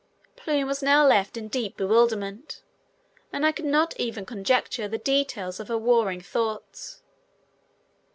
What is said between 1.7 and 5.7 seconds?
bewilderment, and I could not even conjecture the details of